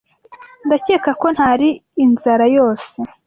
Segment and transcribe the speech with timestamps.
[0.65, 1.69] Ndakeka ko ntari
[2.03, 2.93] inzara yose.